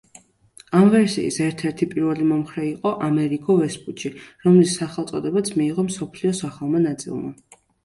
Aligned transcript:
ამ 0.77 0.85
ვერსიის 0.93 1.35
ერთ-ერთი 1.47 1.87
პირველი 1.91 2.25
მომხრე 2.29 2.63
იყო 2.69 2.95
ამერიგო 3.09 3.59
ვესპუჩი, 3.61 4.13
რომლის 4.49 4.75
სახელწოდებაც 4.81 5.55
მიიღო 5.61 5.89
მსოფლიოს 5.93 6.45
ახალმა 6.51 6.85
ნაწილმა. 6.91 7.33